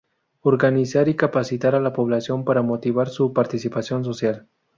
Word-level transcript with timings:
Organizar 0.41 1.09
y 1.09 1.15
capacitar 1.15 1.75
a 1.75 1.79
la 1.79 1.93
población 1.93 2.43
para 2.43 2.63
motivar 2.63 3.07
su 3.09 3.33
participación 3.33 4.03
social. 4.03 4.47